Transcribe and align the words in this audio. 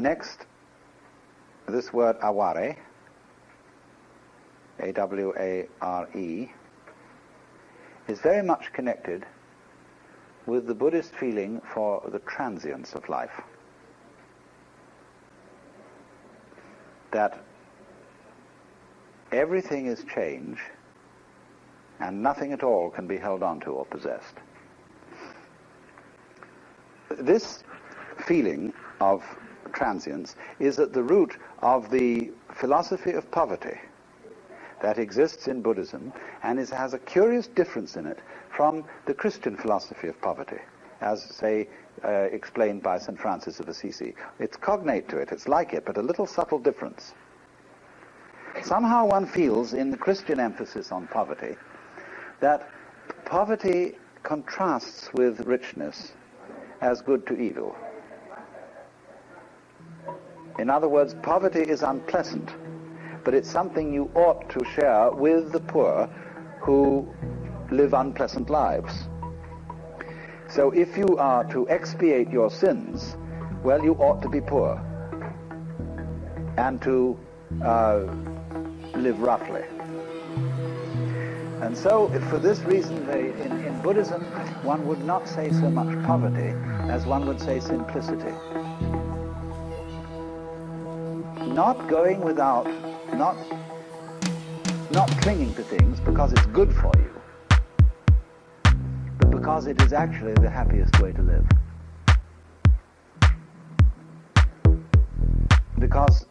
Next, 0.00 0.46
this 1.68 1.92
word 1.92 2.16
aware, 2.22 2.74
A-W-A-R-E, 4.78 6.52
is 8.08 8.20
very 8.20 8.42
much 8.42 8.72
connected 8.72 9.26
with 10.46 10.66
the 10.66 10.74
Buddhist 10.74 11.14
feeling 11.14 11.60
for 11.74 12.02
the 12.10 12.18
transience 12.20 12.94
of 12.94 13.06
life. 13.10 13.42
That 17.10 17.38
everything 19.32 19.84
is 19.84 20.02
change 20.14 20.60
and 21.98 22.22
nothing 22.22 22.54
at 22.54 22.62
all 22.62 22.88
can 22.88 23.06
be 23.06 23.18
held 23.18 23.42
onto 23.42 23.72
or 23.72 23.84
possessed. 23.84 24.36
This 27.10 27.62
feeling 28.24 28.72
of 29.02 29.22
transience 29.80 30.36
is 30.58 30.78
at 30.78 30.92
the 30.92 31.02
root 31.02 31.38
of 31.62 31.90
the 31.90 32.30
philosophy 32.52 33.12
of 33.12 33.30
poverty 33.30 33.78
that 34.82 34.98
exists 34.98 35.48
in 35.48 35.62
Buddhism 35.62 36.12
and 36.42 36.58
is, 36.60 36.68
has 36.68 36.92
a 36.92 36.98
curious 36.98 37.46
difference 37.46 37.96
in 37.96 38.04
it 38.04 38.18
from 38.54 38.84
the 39.06 39.14
Christian 39.14 39.56
philosophy 39.56 40.08
of 40.08 40.20
poverty, 40.20 40.60
as, 41.00 41.22
say, 41.22 41.66
uh, 42.04 42.28
explained 42.30 42.82
by 42.82 42.98
St. 42.98 43.18
Francis 43.18 43.58
of 43.58 43.70
Assisi. 43.70 44.14
It's 44.38 44.58
cognate 44.58 45.08
to 45.08 45.16
it, 45.16 45.30
it's 45.32 45.48
like 45.48 45.72
it, 45.72 45.86
but 45.86 45.96
a 45.96 46.02
little 46.02 46.26
subtle 46.26 46.58
difference. 46.58 47.14
Somehow 48.62 49.06
one 49.06 49.24
feels 49.24 49.72
in 49.72 49.90
the 49.90 49.96
Christian 49.96 50.38
emphasis 50.38 50.92
on 50.92 51.06
poverty 51.06 51.56
that 52.40 52.68
poverty 53.24 53.96
contrasts 54.24 55.10
with 55.14 55.40
richness 55.46 56.12
as 56.82 57.00
good 57.00 57.26
to 57.28 57.34
evil. 57.38 57.74
In 60.58 60.68
other 60.68 60.88
words, 60.88 61.14
poverty 61.22 61.60
is 61.60 61.82
unpleasant, 61.82 62.50
but 63.24 63.34
it's 63.34 63.50
something 63.50 63.92
you 63.92 64.10
ought 64.14 64.48
to 64.50 64.64
share 64.64 65.10
with 65.10 65.52
the 65.52 65.60
poor 65.60 66.08
who 66.60 67.08
live 67.70 67.94
unpleasant 67.94 68.50
lives. 68.50 69.08
So 70.48 70.70
if 70.72 70.96
you 70.96 71.16
are 71.18 71.44
to 71.52 71.68
expiate 71.68 72.30
your 72.30 72.50
sins, 72.50 73.16
well, 73.62 73.82
you 73.82 73.94
ought 73.94 74.20
to 74.22 74.28
be 74.28 74.40
poor 74.40 74.84
and 76.56 76.82
to 76.82 77.18
uh, 77.62 78.06
live 78.94 79.20
roughly. 79.20 79.62
And 81.62 81.76
so, 81.76 82.08
for 82.30 82.38
this 82.38 82.58
reason, 82.60 83.06
they, 83.06 83.30
in, 83.30 83.64
in 83.64 83.82
Buddhism, 83.82 84.22
one 84.62 84.86
would 84.86 85.04
not 85.04 85.28
say 85.28 85.50
so 85.50 85.70
much 85.70 86.04
poverty 86.06 86.54
as 86.90 87.04
one 87.04 87.26
would 87.26 87.40
say 87.40 87.60
simplicity. 87.60 88.32
Not 91.66 91.88
going 91.88 92.22
without, 92.22 92.64
not, 93.12 93.36
not 94.92 95.10
clinging 95.20 95.52
to 95.56 95.62
things 95.62 96.00
because 96.00 96.32
it's 96.32 96.46
good 96.46 96.72
for 96.72 96.90
you, 96.96 97.12
but 99.18 99.30
because 99.30 99.66
it 99.66 99.78
is 99.82 99.92
actually 99.92 100.32
the 100.32 100.48
happiest 100.48 100.98
way 101.00 101.12
to 101.12 101.20
live. 101.20 101.46
Because 105.78 106.24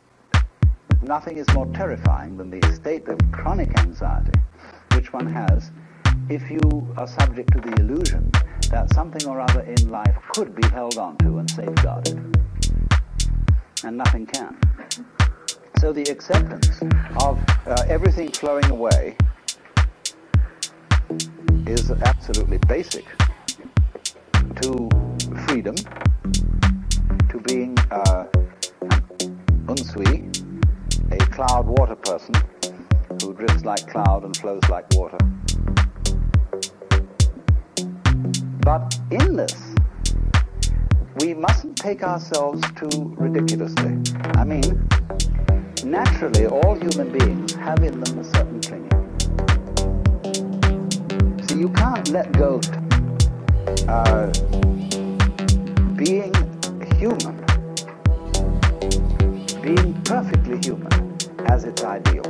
nothing 1.03 1.37
is 1.37 1.47
more 1.53 1.67
terrifying 1.75 2.35
than 2.35 2.49
the 2.49 2.73
state 2.73 3.07
of 3.07 3.19
chronic 3.31 3.79
anxiety 3.81 4.39
which 4.95 5.13
one 5.13 5.27
has 5.27 5.69
if 6.27 6.49
you 6.49 6.91
are 6.97 7.07
subject 7.07 7.51
to 7.53 7.61
the 7.61 7.73
illusion 7.79 8.31
that 8.71 8.91
something 8.95 9.27
or 9.29 9.39
other 9.39 9.61
in 9.61 9.91
life 9.91 10.15
could 10.33 10.55
be 10.55 10.67
held 10.69 10.97
onto 10.97 11.37
and 11.37 11.51
safeguarded, 11.51 12.35
and 13.83 13.95
nothing 13.95 14.25
can. 14.25 14.57
So 15.79 15.93
the 15.93 16.03
acceptance 16.11 16.81
of 17.23 17.39
uh, 17.65 17.85
everything 17.87 18.33
flowing 18.33 18.65
away 18.65 19.15
is 21.65 21.89
absolutely 21.89 22.57
basic 22.67 23.05
to 24.61 24.89
freedom, 25.47 25.75
to 27.29 27.39
being 27.45 27.77
uh, 27.91 28.25
unsui, 29.67 30.27
a 31.13 31.17
cloud 31.27 31.65
water 31.65 31.95
person, 31.95 32.35
who 33.21 33.33
drifts 33.33 33.63
like 33.63 33.87
cloud 33.87 34.25
and 34.25 34.35
flows 34.35 34.61
like 34.67 34.85
water. 34.95 35.17
But 38.65 38.99
in 39.11 39.37
this, 39.37 39.55
we 41.21 41.33
mustn't 41.33 41.77
take 41.77 42.03
ourselves 42.03 42.61
too 42.75 43.15
ridiculously. 43.17 43.97
I 44.35 44.43
mean, 44.43 44.89
naturally, 45.83 46.45
all 46.45 46.75
human 46.75 47.11
beings 47.11 47.53
have 47.53 47.83
in 47.83 47.99
them 47.99 48.19
a 48.19 48.23
certain 48.23 48.61
clinging. 48.61 48.89
So 51.47 51.55
you 51.55 51.69
can't 51.69 52.09
let 52.09 52.31
go. 52.33 52.59
Uh, 53.87 54.27
being 55.95 56.33
human, 56.97 57.35
being 59.61 59.93
perfectly 60.03 60.57
human, 60.59 61.17
as 61.47 61.63
its 61.63 61.83
ideal. 61.83 62.25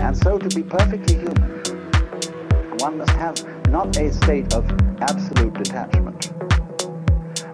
And 0.00 0.16
so 0.16 0.38
to 0.38 0.48
be 0.54 0.62
perfectly 0.62 1.16
human, 1.16 1.50
one 2.78 2.98
must 2.98 3.12
have 3.12 3.68
not 3.68 3.96
a 3.96 4.12
state 4.12 4.52
of 4.54 4.68
absolute 5.00 5.54
detachment, 5.54 6.32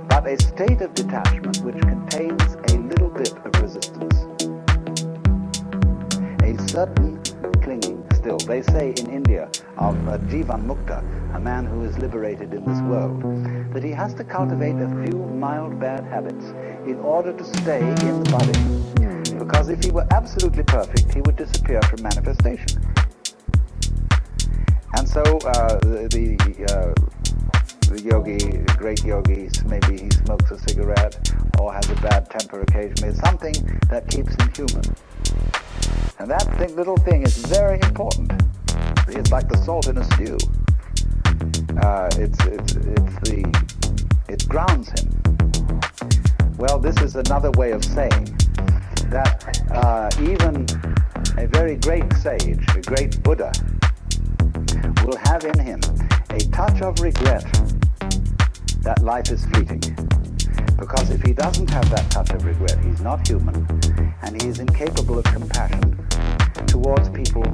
but 0.08 0.26
a 0.26 0.36
state 0.42 0.80
of 0.80 0.94
detachment 0.94 1.58
which 1.58 1.80
contains 1.80 2.54
a 2.72 2.78
little 2.78 3.10
bit 3.10 3.32
of 3.32 3.62
resistance. 3.62 4.29
A 6.70 6.72
certain 6.72 7.20
clinging 7.62 8.06
still. 8.14 8.38
They 8.38 8.62
say 8.62 8.94
in 8.96 9.10
India 9.10 9.50
of 9.76 9.96
uh, 10.06 10.18
Jivan 10.30 10.66
Mukta, 10.66 11.00
a 11.34 11.40
man 11.40 11.66
who 11.66 11.82
is 11.82 11.98
liberated 11.98 12.54
in 12.54 12.64
this 12.64 12.80
world, 12.82 13.20
that 13.74 13.82
he 13.82 13.90
has 13.90 14.14
to 14.14 14.22
cultivate 14.22 14.76
a 14.76 14.88
few 15.04 15.18
mild 15.18 15.80
bad 15.80 16.04
habits 16.04 16.44
in 16.86 17.00
order 17.00 17.32
to 17.32 17.42
stay 17.42 17.80
in 17.80 18.22
the 18.22 18.30
body. 18.30 19.36
Because 19.36 19.68
if 19.68 19.82
he 19.82 19.90
were 19.90 20.06
absolutely 20.12 20.62
perfect, 20.62 21.12
he 21.12 21.20
would 21.22 21.34
disappear 21.34 21.82
from 21.82 22.04
manifestation. 22.04 22.80
And 24.94 25.08
so 25.08 25.22
uh, 25.22 25.76
the, 25.80 26.06
the, 26.14 26.66
uh, 26.70 26.94
the 27.90 28.00
yogi, 28.00 28.58
great 28.76 29.02
yogis, 29.02 29.64
maybe 29.64 30.04
he 30.04 30.10
smokes 30.10 30.52
a 30.52 30.58
cigarette 30.60 31.32
or 31.58 31.74
has 31.74 31.90
a 31.90 31.96
bad 31.96 32.30
temper 32.30 32.60
occasionally, 32.60 33.16
something 33.16 33.54
that 33.88 34.06
keeps 34.08 34.40
him 34.40 34.52
human. 34.54 34.84
And 36.18 36.30
that 36.30 36.42
thing, 36.58 36.76
little 36.76 36.96
thing 36.98 37.22
is 37.22 37.36
very 37.46 37.80
important. 37.82 38.32
It's 39.08 39.30
like 39.30 39.48
the 39.48 39.56
salt 39.64 39.88
in 39.88 39.98
a 39.98 40.04
stew. 40.04 40.38
Uh, 41.82 42.08
it's, 42.16 42.38
it's, 42.46 42.76
it's 42.76 43.14
the, 43.28 43.42
it 44.28 44.48
grounds 44.48 44.90
him. 44.90 45.20
Well, 46.56 46.78
this 46.78 47.00
is 47.00 47.16
another 47.16 47.50
way 47.52 47.72
of 47.72 47.84
saying 47.84 48.24
that 49.08 49.60
uh, 49.70 50.10
even 50.20 50.66
a 51.36 51.46
very 51.46 51.76
great 51.76 52.12
sage, 52.14 52.64
a 52.76 52.82
great 52.82 53.22
Buddha, 53.22 53.52
will 55.04 55.16
have 55.24 55.44
in 55.44 55.58
him 55.58 55.80
a 56.30 56.38
touch 56.50 56.82
of 56.82 57.00
regret 57.00 57.44
that 58.82 59.02
life 59.02 59.30
is 59.30 59.44
fleeting. 59.46 59.80
Because 60.78 61.10
if 61.10 61.22
he 61.22 61.32
doesn't 61.32 61.68
have 61.70 61.88
that 61.90 62.10
touch 62.10 62.30
of 62.30 62.44
regret, 62.44 62.78
he's 62.84 63.00
not 63.00 63.26
human, 63.26 63.66
and 64.22 64.40
he 64.40 64.48
is 64.48 64.58
incapable 64.58 65.18
of 65.18 65.24
compassion 65.24 66.06
towards 66.66 67.08
people 67.10 67.44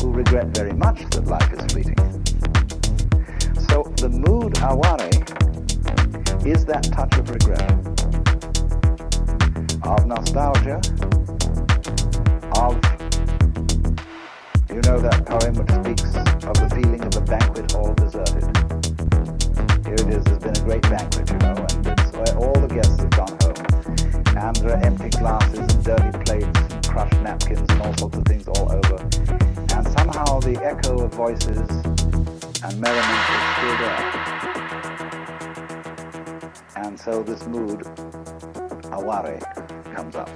who 0.00 0.12
regret 0.12 0.46
very 0.48 0.72
much 0.72 1.08
that 1.10 1.26
life 1.26 1.52
is 1.52 1.72
fleeting. 1.72 1.96
So 3.68 3.82
the 3.96 4.08
mood 4.08 4.56
aware 4.62 5.08
is 6.46 6.64
that 6.66 6.84
touch 6.92 7.16
of 7.18 7.30
regret 7.30 7.88
of 9.88 10.06
nostalgia, 10.06 10.76
of, 12.56 12.74
you 14.68 14.82
know 14.82 15.00
that 15.00 15.24
poem 15.24 15.54
which 15.54 15.70
speaks 15.70 16.14
of 16.44 16.54
the 16.60 16.68
feeling 16.74 17.02
of 17.02 17.16
a 17.16 17.20
banquet 17.22 17.72
hall 17.72 17.94
deserted. 17.94 18.44
Here 19.86 19.94
it 19.94 20.14
is, 20.14 20.24
there's 20.24 20.38
been 20.38 20.56
a 20.56 20.64
great 20.64 20.82
banquet, 20.82 21.30
you 21.30 21.38
know, 21.38 21.54
and 22.26 22.38
all 22.38 22.52
the 22.60 22.68
guests 22.68 22.98
have 23.00 23.10
gone. 23.10 23.37
And 24.38 24.54
there 24.56 24.76
are 24.76 24.84
empty 24.84 25.08
glasses 25.10 25.58
and 25.58 25.84
dirty 25.84 26.18
plates 26.24 26.46
and 26.46 26.86
crushed 26.86 27.20
napkins 27.22 27.68
and 27.70 27.82
all 27.82 27.92
sorts 27.96 28.18
of 28.18 28.24
things 28.24 28.46
all 28.46 28.70
over. 28.70 28.94
And 29.74 29.88
somehow 29.98 30.38
the 30.38 30.60
echo 30.62 31.00
of 31.00 31.12
voices 31.12 31.68
and 32.62 32.80
merriment 32.80 33.30
is 33.34 33.42
still 33.56 33.76
there. 33.82 34.02
And 36.76 36.98
so 37.00 37.22
this 37.24 37.46
mood, 37.48 37.84
aware, 38.92 39.40
comes 39.92 40.14
up. 40.14 40.30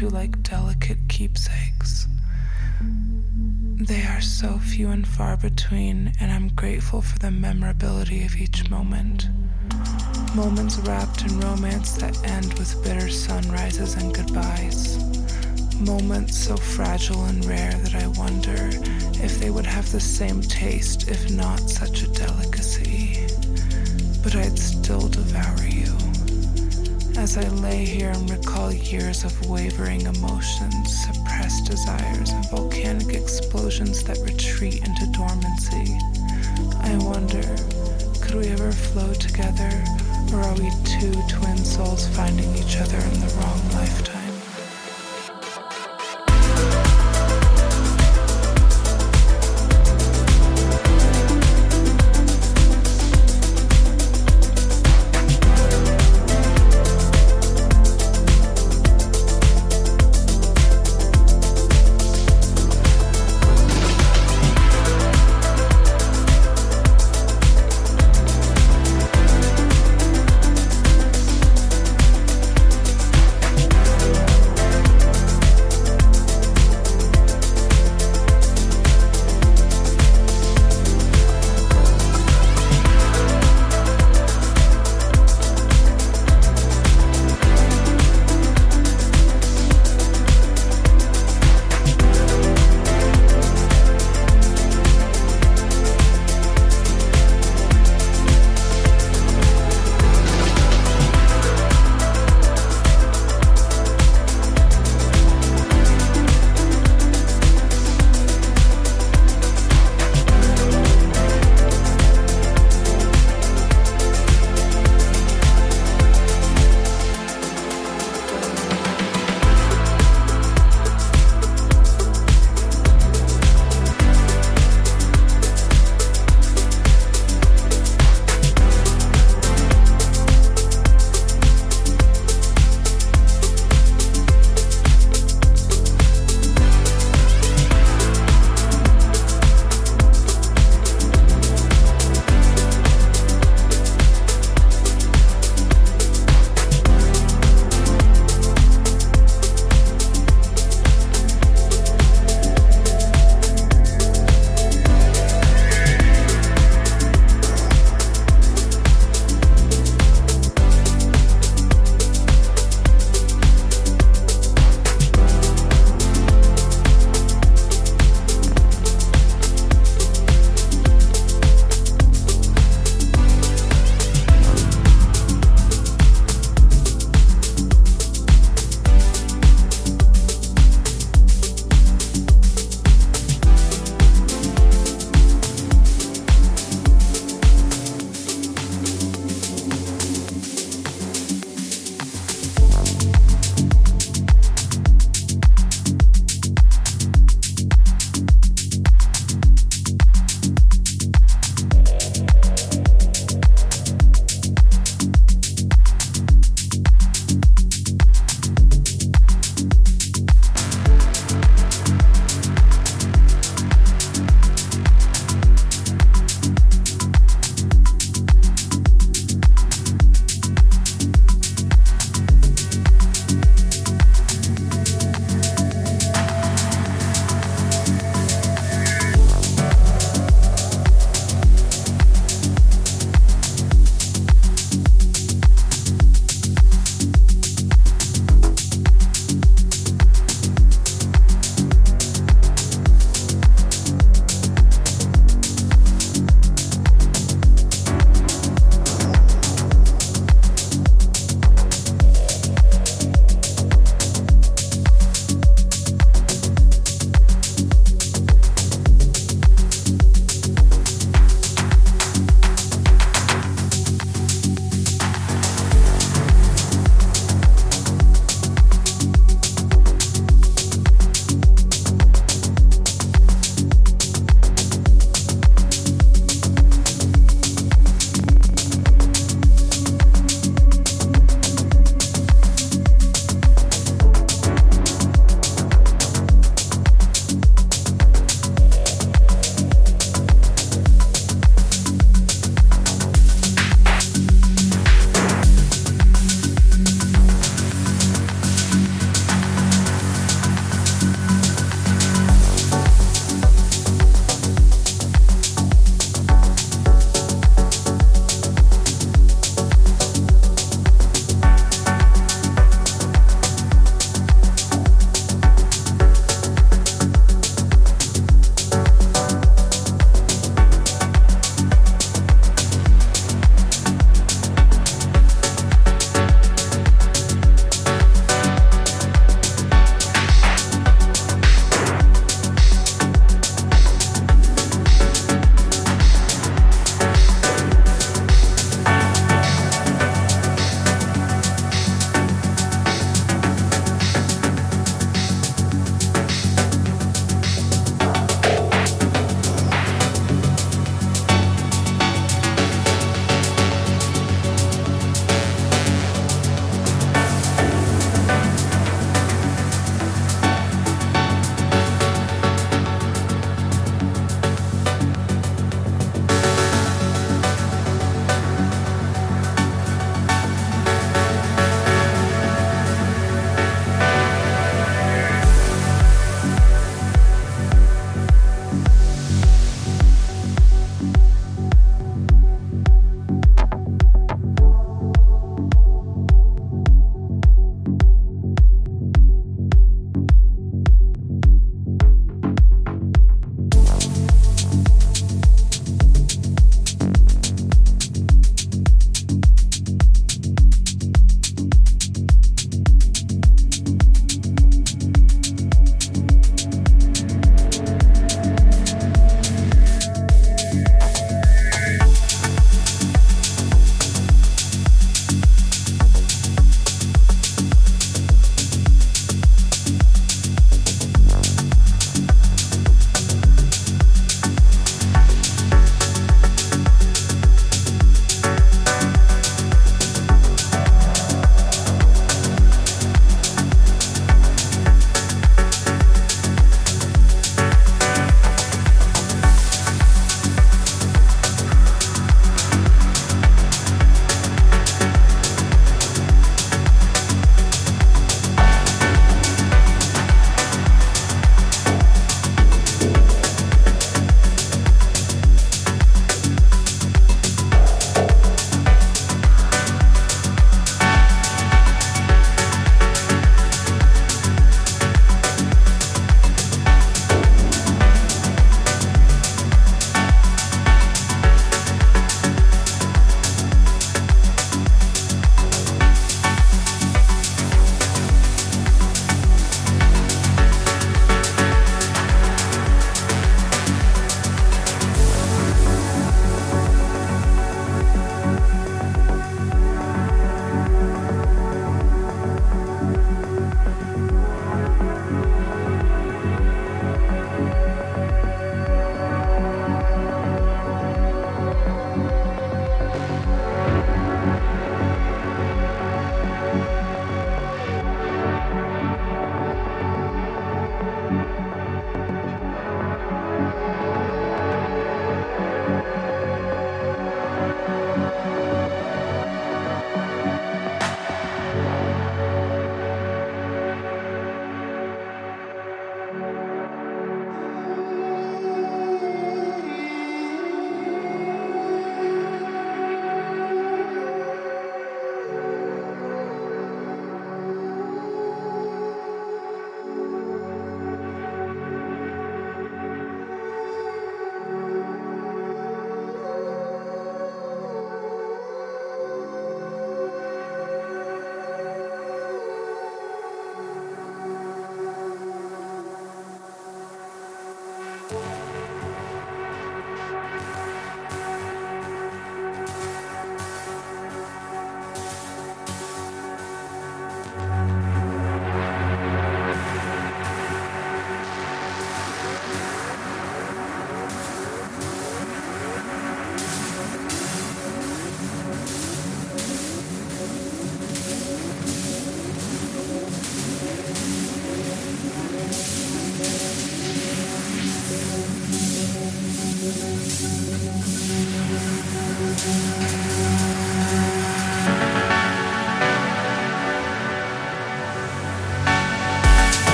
Hold 0.00 0.14
like 0.14 0.29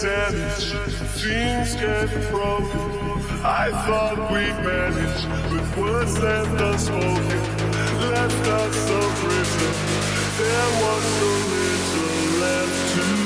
tennis, 0.00 0.70
dreams 1.20 1.74
get 1.76 2.08
broken. 2.30 2.80
I 3.44 3.70
thought 3.86 4.18
we'd 4.32 4.58
manage, 4.64 5.52
with 5.52 5.76
words 5.76 6.18
left 6.18 6.60
unspoken, 6.60 7.40
left 8.10 8.46
us 8.48 8.74
so 8.88 9.00
prison. 9.22 9.74
There 10.38 10.70
was 10.82 11.04
so 11.18 11.30
little 11.52 12.40
left 12.40 13.18
to. 13.18 13.23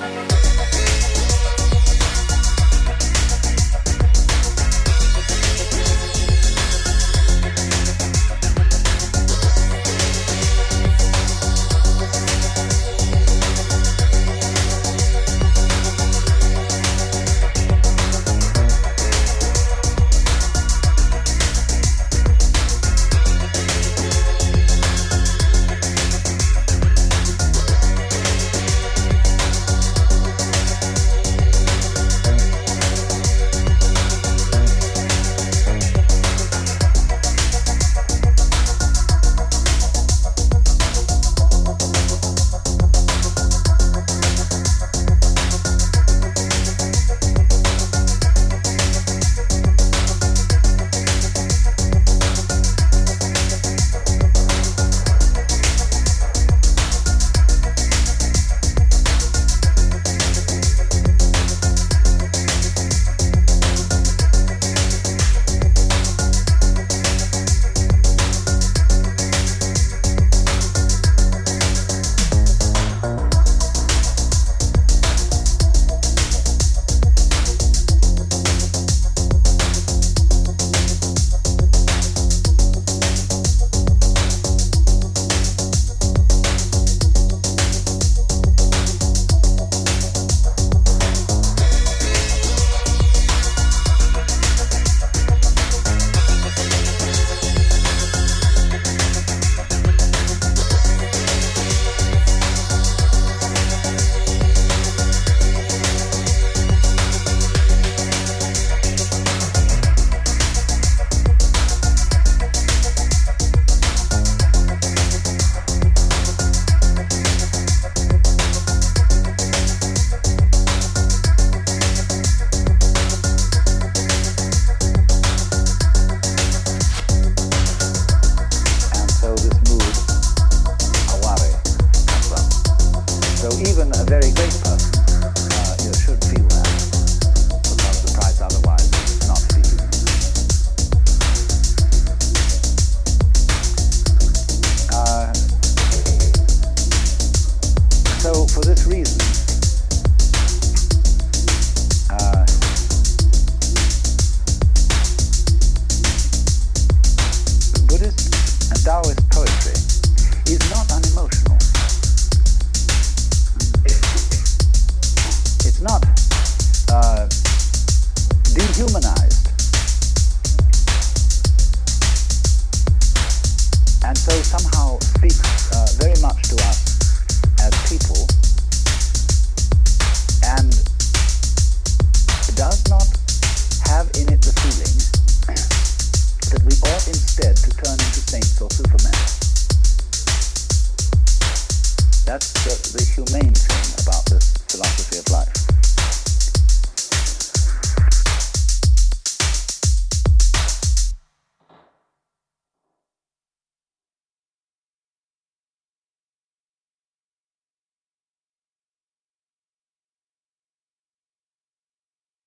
That's 0.00 0.27